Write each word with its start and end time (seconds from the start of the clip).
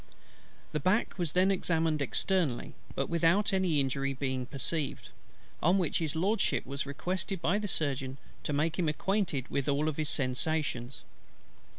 The 0.71 0.79
back 0.79 1.19
was 1.19 1.33
then 1.33 1.51
examined 1.51 2.01
externally, 2.01 2.73
but 2.95 3.07
without 3.07 3.53
any 3.53 3.79
injury 3.79 4.15
being 4.15 4.47
perceived; 4.47 5.09
on 5.61 5.77
which 5.77 5.99
His 5.99 6.15
LORDSHIP 6.15 6.65
was 6.65 6.87
requested 6.87 7.39
by 7.39 7.59
the 7.59 7.67
Surgeon 7.67 8.17
to 8.41 8.51
make 8.51 8.79
him 8.79 8.89
acquainted 8.89 9.47
with 9.49 9.69
all 9.69 9.85
his 9.91 10.09
sensations. 10.09 11.03